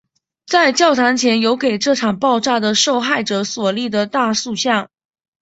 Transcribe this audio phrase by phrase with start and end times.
[0.47, 4.89] 在教堂前有给这场爆炸的受害者所立的大塑像。